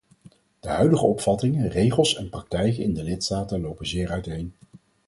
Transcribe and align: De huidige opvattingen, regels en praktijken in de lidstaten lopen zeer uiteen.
De 0.59 0.67
huidige 0.69 1.05
opvattingen, 1.05 1.69
regels 1.69 2.15
en 2.15 2.29
praktijken 2.29 2.83
in 2.83 2.93
de 2.93 3.03
lidstaten 3.03 3.61
lopen 3.61 3.87
zeer 3.87 4.09
uiteen. 4.11 4.53